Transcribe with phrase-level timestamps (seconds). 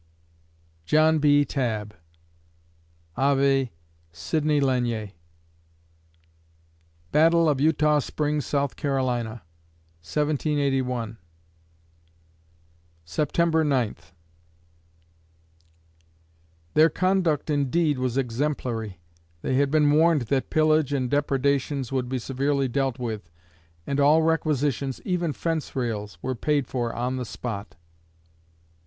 [0.85, 1.45] JOHN B.
[1.45, 1.93] TABB
[3.15, 3.71] (Ave:
[4.11, 5.11] Sidney Lanier)
[7.11, 8.71] Battle of Eutaw Springs, S.
[8.75, 11.19] C., 1781
[13.05, 14.11] September Ninth
[16.73, 18.99] Their conduct indeed was exemplary.
[19.43, 23.29] They had been warned that pillage and depredations would be severely dealt with,
[23.85, 27.75] and all requisitions, even fence rails, were paid for on the spot.